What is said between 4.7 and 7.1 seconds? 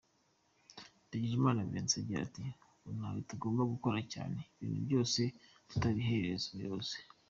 byose tutabiherereza ku bayobozi.